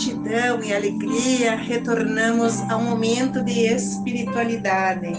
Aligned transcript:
gratidão 0.00 0.64
e 0.64 0.72
alegria, 0.72 1.56
retornamos 1.56 2.58
ao 2.70 2.82
momento 2.82 3.44
de 3.44 3.66
espiritualidade. 3.66 5.12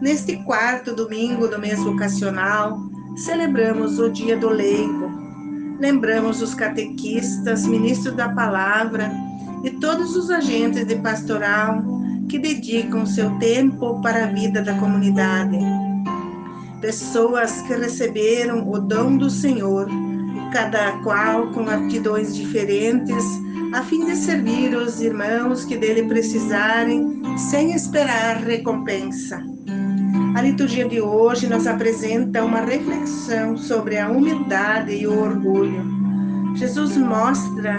Neste 0.00 0.36
quarto 0.44 0.94
domingo 0.94 1.48
do 1.48 1.58
mês 1.58 1.82
vocacional, 1.82 2.78
celebramos 3.16 3.98
o 3.98 4.08
Dia 4.08 4.36
do 4.36 4.50
Leigo. 4.50 5.10
Lembramos 5.80 6.40
os 6.40 6.54
catequistas, 6.54 7.66
ministros 7.66 8.14
da 8.14 8.28
palavra 8.28 9.10
e 9.64 9.70
todos 9.70 10.14
os 10.14 10.30
agentes 10.30 10.86
de 10.86 10.94
pastoral 10.96 11.82
que 12.28 12.38
dedicam 12.38 13.04
seu 13.04 13.36
tempo 13.40 14.00
para 14.00 14.26
a 14.26 14.28
vida 14.28 14.62
da 14.62 14.74
comunidade. 14.74 15.58
Pessoas 16.80 17.62
que 17.62 17.74
receberam 17.74 18.70
o 18.70 18.78
dom 18.78 19.16
do 19.16 19.28
Senhor 19.28 19.88
cada 20.52 20.92
qual 20.98 21.50
com 21.52 21.68
aptidões 21.68 22.36
diferentes, 22.36 23.41
a 23.72 23.82
fim 23.82 24.04
de 24.04 24.14
servir 24.14 24.74
os 24.76 25.00
irmãos 25.00 25.64
que 25.64 25.76
dele 25.76 26.02
precisarem, 26.02 27.22
sem 27.36 27.72
esperar 27.72 28.36
recompensa. 28.36 29.42
A 30.34 30.42
liturgia 30.42 30.86
de 30.86 31.00
hoje 31.00 31.46
nos 31.46 31.66
apresenta 31.66 32.44
uma 32.44 32.60
reflexão 32.60 33.56
sobre 33.56 33.98
a 33.98 34.10
humildade 34.10 34.92
e 34.92 35.06
o 35.06 35.18
orgulho. 35.18 35.84
Jesus 36.54 36.96
mostra 36.98 37.78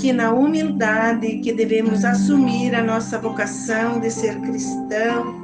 que 0.00 0.12
na 0.12 0.32
humildade 0.32 1.38
que 1.38 1.52
devemos 1.52 2.04
assumir 2.04 2.74
a 2.74 2.82
nossa 2.82 3.18
vocação 3.18 3.98
de 3.98 4.10
ser 4.10 4.40
cristão 4.40 5.34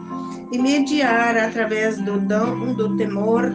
e 0.52 0.58
mediar 0.58 1.36
através 1.36 1.98
do 1.98 2.18
dom 2.20 2.74
do 2.74 2.96
temor 2.96 3.52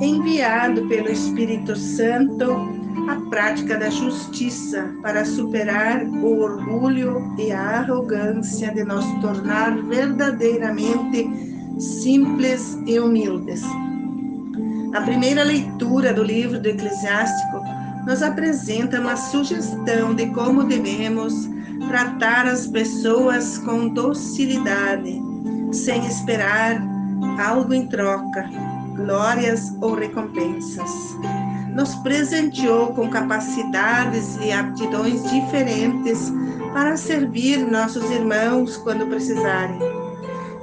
enviado 0.00 0.86
pelo 0.88 1.10
Espírito 1.10 1.74
Santo 1.74 2.87
a 3.08 3.16
prática 3.30 3.78
da 3.78 3.88
justiça 3.88 4.94
para 5.00 5.24
superar 5.24 6.04
o 6.04 6.40
orgulho 6.40 7.34
e 7.38 7.50
a 7.50 7.80
arrogância 7.80 8.70
de 8.72 8.84
nos 8.84 9.04
tornar 9.22 9.76
verdadeiramente 9.84 11.26
simples 11.80 12.78
e 12.86 12.98
humildes. 12.98 13.62
A 14.94 15.00
primeira 15.00 15.42
leitura 15.42 16.12
do 16.12 16.22
livro 16.22 16.60
do 16.60 16.68
Eclesiástico 16.68 17.62
nos 18.06 18.22
apresenta 18.22 19.00
uma 19.00 19.16
sugestão 19.16 20.14
de 20.14 20.26
como 20.28 20.64
devemos 20.64 21.48
tratar 21.88 22.46
as 22.46 22.66
pessoas 22.66 23.56
com 23.58 23.88
docilidade, 23.88 25.18
sem 25.72 26.04
esperar 26.06 26.82
algo 27.38 27.72
em 27.72 27.86
troca 27.86 28.48
glórias 28.94 29.72
ou 29.80 29.94
recompensas. 29.94 30.90
Nos 31.78 31.94
presenteou 31.94 32.88
com 32.88 33.08
capacidades 33.08 34.36
e 34.42 34.50
aptidões 34.50 35.22
diferentes 35.30 36.32
para 36.72 36.96
servir 36.96 37.58
nossos 37.58 38.10
irmãos 38.10 38.76
quando 38.78 39.06
precisarem. 39.06 39.78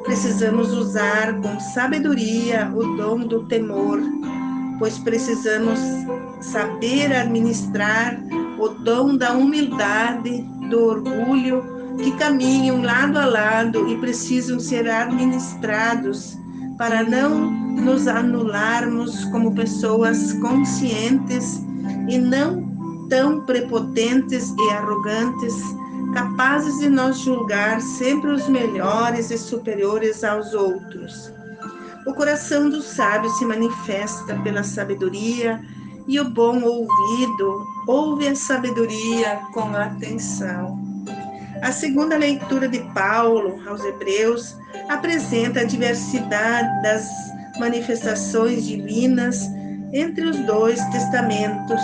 Precisamos 0.04 0.74
usar 0.74 1.40
com 1.40 1.58
sabedoria 1.58 2.70
o 2.76 2.98
dom 2.98 3.20
do 3.20 3.46
temor, 3.46 4.02
pois 4.78 5.00
precisamos 5.00 5.80
saber 6.42 7.16
administrar 7.16 8.22
o 8.60 8.68
dom 8.68 9.16
da 9.16 9.32
humildade, 9.32 10.42
do 10.70 10.84
orgulho, 10.84 11.64
que 11.98 12.12
caminham 12.18 12.82
lado 12.82 13.18
a 13.18 13.26
lado 13.26 13.88
e 13.88 13.98
precisam 14.00 14.60
ser 14.60 14.90
administrados 14.90 16.38
para 16.78 17.04
não 17.04 17.65
nos 17.76 18.08
anularmos 18.08 19.26
como 19.26 19.54
pessoas 19.54 20.34
conscientes 20.34 21.62
e 22.10 22.18
não 22.18 23.08
tão 23.10 23.42
prepotentes 23.42 24.54
e 24.58 24.72
arrogantes, 24.72 25.56
capazes 26.14 26.80
de 26.80 26.90
nos 26.90 27.20
julgar 27.20 27.82
sempre 27.82 28.32
os 28.32 28.48
melhores 28.48 29.30
e 29.32 29.38
superiores 29.38 30.24
aos 30.24 30.54
outros. 30.54 31.32
O 32.08 32.14
coração 32.14 32.70
do 32.70 32.82
sábio 32.82 33.30
se 33.32 33.46
manifesta 33.46 34.36
pela 34.44 34.64
sabedoria 34.64 35.62
e 36.08 36.20
o 36.20 36.30
bom 36.30 36.62
ouvido 36.62 37.66
ouve 37.88 38.28
a 38.28 38.36
sabedoria 38.36 39.40
com 39.54 39.76
atenção. 39.76 40.80
A 41.62 41.72
segunda 41.72 42.16
leitura 42.16 42.68
de 42.68 42.80
Paulo 42.94 43.60
aos 43.68 43.84
Hebreus 43.84 44.56
apresenta 44.88 45.62
a 45.62 45.64
diversidade 45.64 46.82
das 46.84 47.10
manifestações 47.58 48.66
divinas 48.66 49.50
entre 49.94 50.26
os 50.26 50.38
dois 50.46 50.84
testamentos. 50.86 51.82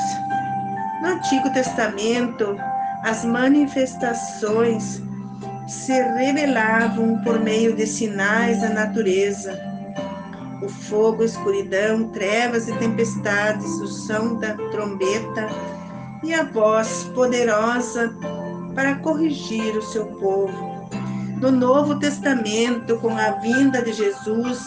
No 1.02 1.10
Antigo 1.10 1.52
Testamento, 1.54 2.58
as 3.04 3.26
manifestações 3.26 5.02
se 5.68 5.94
revelavam 5.94 7.22
por 7.24 7.40
meio 7.40 7.76
de 7.76 7.88
sinais 7.88 8.62
da 8.62 8.70
natureza. 8.70 9.60
O 10.62 10.70
fogo, 10.70 11.24
escuridão, 11.24 12.10
trevas 12.10 12.68
e 12.68 12.78
tempestades, 12.78 13.72
o 13.80 13.88
som 13.88 14.36
da 14.36 14.54
trombeta 14.70 15.48
e 16.24 16.34
a 16.34 16.44
voz 16.44 17.10
poderosa 17.16 18.14
para 18.76 18.96
corrigir 18.96 19.76
o 19.76 19.82
seu 19.82 20.06
povo. 20.06 20.90
No 21.40 21.50
Novo 21.52 21.98
Testamento, 21.98 22.98
com 22.98 23.18
a 23.18 23.32
vinda 23.32 23.82
de 23.82 23.94
Jesus, 23.94 24.60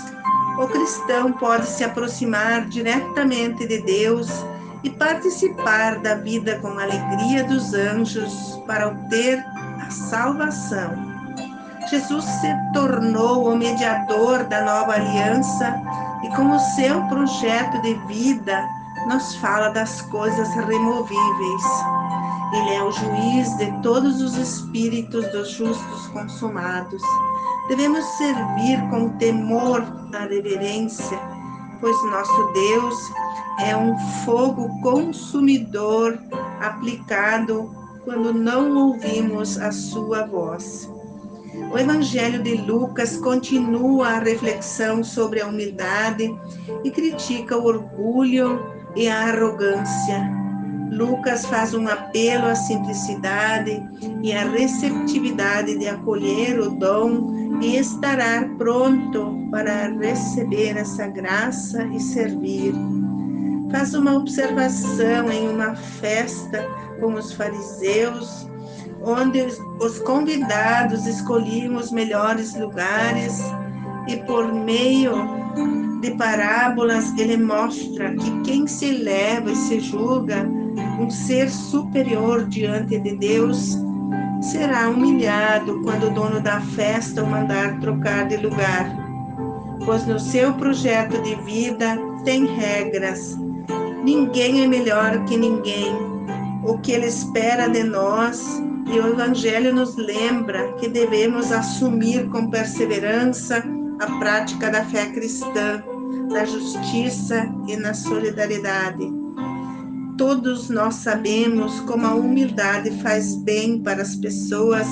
o 0.59 0.69
cristão 0.69 1.33
pode 1.33 1.67
se 1.67 1.83
aproximar 1.83 2.67
diretamente 2.67 3.67
de 3.67 3.83
Deus 3.83 4.29
e 4.83 4.91
participar 4.91 5.99
da 5.99 6.15
vida 6.17 6.59
com 6.61 6.79
alegria 6.79 7.45
dos 7.45 7.75
anjos 7.75 8.61
para 8.67 8.89
obter 8.89 9.45
a 9.85 9.91
salvação. 9.91 10.93
Jesus 11.89 12.25
se 12.25 12.55
tornou 12.73 13.53
o 13.53 13.57
mediador 13.57 14.45
da 14.45 14.63
nova 14.63 14.95
aliança 14.95 15.75
e, 16.23 16.29
com 16.37 16.51
o 16.51 16.59
seu 16.59 17.03
projeto 17.09 17.81
de 17.83 17.95
vida, 18.07 18.65
nos 19.09 19.37
fala 19.37 19.69
das 19.71 20.01
coisas 20.03 20.49
removíveis 20.55 21.63
ele 22.55 22.75
é 22.75 22.83
o 22.83 22.93
juiz 22.93 23.57
de 23.57 23.71
todos 23.83 24.21
os 24.21 24.37
espíritos 24.37 25.27
dos 25.33 25.51
justos 25.51 26.07
consumados. 26.09 27.03
Devemos 27.69 28.05
servir 28.17 28.81
com 28.91 29.09
temor 29.19 29.83
a 30.15 30.21
reverência, 30.27 31.19
pois 31.81 31.97
nosso 32.05 32.53
Deus 32.53 32.95
é 33.61 33.77
um 33.77 33.99
fogo 34.25 34.69
consumidor 34.83 36.19
aplicado 36.61 37.71
quando 38.05 38.33
não 38.33 38.89
ouvimos 38.89 39.59
a 39.59 39.73
sua 39.73 40.25
voz. 40.27 40.89
O 41.73 41.79
Evangelho 41.79 42.43
de 42.43 42.57
Lucas 42.57 43.17
continua 43.17 44.09
a 44.09 44.19
reflexão 44.19 45.03
sobre 45.03 45.41
a 45.41 45.47
humildade 45.47 46.33
e 46.85 46.91
critica 46.91 47.57
o 47.57 47.65
orgulho 47.65 48.61
e 48.95 49.09
a 49.09 49.29
arrogância 49.29 50.44
Lucas 50.91 51.45
faz 51.47 51.75
um 51.75 51.89
apelo 51.89 52.47
à 52.47 52.55
simplicidade 52.55 53.83
e 54.23 54.33
à 54.33 54.49
receptividade 54.49 55.79
de 55.79 55.89
acolher 55.89 56.61
o 56.61 56.71
dom 56.71 57.59
e 57.61 57.77
estará 57.77 58.49
pronto 58.59 59.49
para 59.51 59.89
receber 59.99 60.77
essa 60.77 61.07
graça 61.07 61.85
e 61.87 62.01
servir. 62.01 62.75
Faz 63.71 63.95
uma 63.95 64.15
observação 64.15 65.31
em 65.31 65.49
uma 65.49 65.75
festa 65.75 66.65
com 67.01 67.15
os 67.15 67.33
fariseus, 67.33 68.49
onde 69.03 69.45
os 69.81 69.99
convidados 70.01 71.07
escolhiam 71.07 71.77
os 71.77 71.91
melhores 71.91 72.55
lugares 72.55 73.43
e 74.07 74.17
por 74.19 74.53
meio 74.53 75.45
de 76.01 76.11
parábolas 76.13 77.17
ele 77.19 77.37
mostra 77.37 78.15
que 78.15 78.41
quem 78.43 78.67
se 78.67 78.87
eleva 78.87 79.51
e 79.51 79.57
se 79.57 79.81
julga 79.81 80.47
um 80.99 81.11
ser 81.11 81.51
superior 81.51 82.47
diante 82.47 82.99
de 82.99 83.17
Deus, 83.17 83.79
será 84.41 84.89
humilhado 84.89 85.81
quando 85.83 86.09
o 86.09 86.11
dono 86.11 86.41
da 86.41 86.61
festa 86.61 87.23
o 87.23 87.27
mandar 87.27 87.79
trocar 87.81 88.29
de 88.29 88.37
lugar, 88.37 88.95
pois 89.85 90.07
no 90.07 90.19
seu 90.19 90.53
projeto 90.55 91.21
de 91.23 91.35
vida 91.43 91.97
tem 92.25 92.47
regras. 92.47 93.37
Ninguém 94.05 94.63
é 94.63 94.67
melhor 94.67 95.25
que 95.25 95.37
ninguém. 95.37 95.93
O 96.63 96.79
que 96.79 96.93
ele 96.93 97.07
espera 97.07 97.69
de 97.69 97.83
nós 97.83 98.63
e 98.87 98.99
o 98.99 99.09
Evangelho 99.09 99.75
nos 99.75 99.97
lembra 99.97 100.73
que 100.75 100.89
devemos 100.89 101.51
assumir 101.51 102.29
com 102.29 102.49
perseverança 102.49 103.63
a 104.01 104.19
prática 104.19 104.71
da 104.71 104.85
fé 104.85 105.07
cristã, 105.07 105.83
da 106.31 106.45
justiça 106.45 107.49
e 107.67 107.77
na 107.77 107.95
solidariedade 107.95 109.14
Todos 110.17 110.71
nós 110.71 110.95
sabemos 110.97 111.81
como 111.81 112.07
a 112.07 112.15
humildade 112.15 112.91
faz 113.03 113.35
bem 113.35 113.83
para 113.83 114.03
as 114.03 114.15
pessoas 114.15 114.87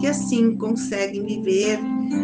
que 0.00 0.06
assim 0.06 0.56
conseguem 0.56 1.26
viver 1.26 1.78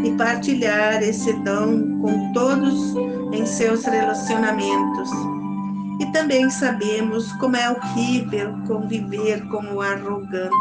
e 0.04 0.10
partilhar 0.16 1.02
esse 1.02 1.32
dom 1.44 2.00
com 2.00 2.32
todos 2.32 2.94
em 3.32 3.44
seus 3.44 3.84
relacionamentos. 3.84 5.10
E 6.00 6.06
também 6.12 6.48
sabemos 6.48 7.30
como 7.34 7.56
é 7.56 7.70
horrível 7.70 8.54
conviver 8.66 9.46
com 9.48 9.74
o 9.74 9.82
arrogante. 9.82 10.54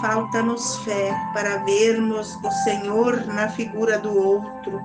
Falta-nos 0.00 0.76
fé 0.78 1.12
para 1.32 1.64
vermos 1.64 2.38
o 2.44 2.50
Senhor 2.64 3.26
na 3.26 3.48
figura 3.48 3.98
do 3.98 4.14
outro. 4.16 4.80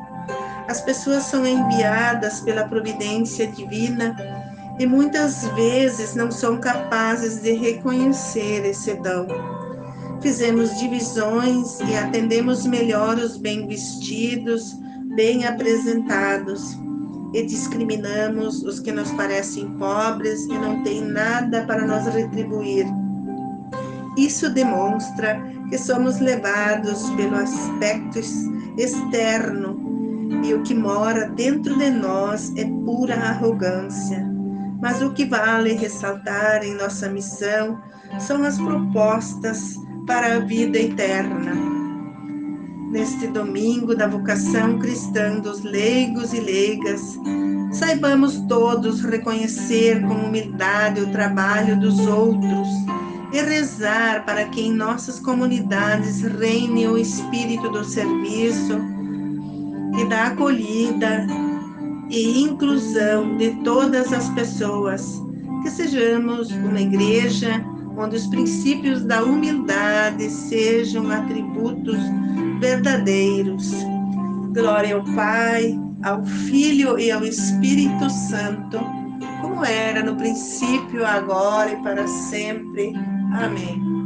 As 0.67 0.81
pessoas 0.81 1.23
são 1.23 1.45
enviadas 1.45 2.39
pela 2.39 2.63
providência 2.63 3.45
divina 3.47 4.15
e 4.81 4.85
muitas 4.87 5.45
vezes 5.49 6.15
não 6.15 6.31
são 6.31 6.59
capazes 6.59 7.39
de 7.39 7.51
reconhecer 7.51 8.65
esse 8.65 8.95
dom. 8.95 9.27
Fizemos 10.21 10.75
divisões 10.79 11.79
e 11.81 11.95
atendemos 11.95 12.65
melhor 12.65 13.15
os 13.19 13.37
bem 13.37 13.67
vestidos, 13.67 14.75
bem 15.15 15.45
apresentados, 15.45 16.75
e 17.31 17.45
discriminamos 17.45 18.63
os 18.63 18.79
que 18.79 18.91
nos 18.91 19.11
parecem 19.11 19.69
pobres 19.77 20.45
e 20.45 20.57
não 20.57 20.81
têm 20.81 21.01
nada 21.01 21.63
para 21.67 21.85
nos 21.85 22.11
retribuir. 22.11 22.87
Isso 24.17 24.49
demonstra 24.49 25.39
que 25.69 25.77
somos 25.77 26.19
levados 26.19 27.07
pelo 27.11 27.35
aspecto 27.35 28.17
externo 28.79 29.79
e 30.43 30.55
o 30.55 30.63
que 30.63 30.73
mora 30.73 31.29
dentro 31.29 31.77
de 31.77 31.91
nós 31.91 32.51
é 32.57 32.65
pura 32.83 33.13
arrogância. 33.13 34.30
Mas 34.81 35.01
o 35.01 35.11
que 35.11 35.25
vale 35.25 35.73
ressaltar 35.73 36.63
em 36.63 36.73
nossa 36.73 37.07
missão 37.07 37.79
são 38.19 38.43
as 38.43 38.57
propostas 38.57 39.75
para 40.07 40.37
a 40.37 40.39
vida 40.39 40.79
eterna. 40.79 41.53
Neste 42.91 43.27
domingo 43.27 43.95
da 43.95 44.07
vocação 44.07 44.79
cristã 44.79 45.39
dos 45.39 45.61
leigos 45.61 46.33
e 46.33 46.41
leigas, 46.41 47.17
saibamos 47.71 48.41
todos 48.49 49.01
reconhecer 49.01 50.01
com 50.01 50.15
humildade 50.15 50.99
o 50.99 51.11
trabalho 51.11 51.79
dos 51.79 51.99
outros 51.99 52.67
e 53.31 53.41
rezar 53.41 54.25
para 54.25 54.45
que 54.45 54.61
em 54.61 54.73
nossas 54.73 55.19
comunidades 55.19 56.21
reine 56.21 56.87
o 56.87 56.97
espírito 56.97 57.69
do 57.69 57.85
serviço 57.85 58.77
e 59.97 60.05
da 60.09 60.27
acolhida 60.27 61.27
e 62.11 62.41
inclusão 62.41 63.37
de 63.37 63.51
todas 63.63 64.11
as 64.11 64.29
pessoas, 64.29 65.21
que 65.63 65.69
sejamos 65.69 66.51
uma 66.51 66.81
igreja 66.81 67.65
onde 67.97 68.17
os 68.17 68.27
princípios 68.27 69.03
da 69.03 69.23
humildade 69.23 70.29
sejam 70.29 71.09
atributos 71.09 71.97
verdadeiros. 72.59 73.71
Glória 74.53 74.95
ao 74.95 75.03
Pai, 75.15 75.79
ao 76.03 76.23
Filho 76.25 76.99
e 76.99 77.09
ao 77.11 77.23
Espírito 77.23 78.09
Santo, 78.09 78.79
como 79.41 79.63
era 79.63 80.03
no 80.03 80.15
princípio, 80.15 81.05
agora 81.05 81.71
e 81.71 81.75
para 81.77 82.07
sempre. 82.07 82.93
Amém. 83.33 84.00